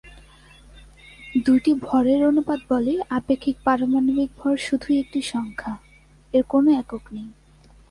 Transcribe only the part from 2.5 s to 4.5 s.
বলে আপেক্ষিক পারমাণবিক